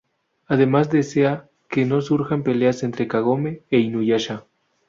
[0.47, 4.45] Además desea que no surjan peleas entre Kagome e Inuyasha.